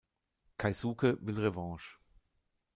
Keisuke 0.57 1.19
will 1.21 1.35
Revanche. 1.43 1.99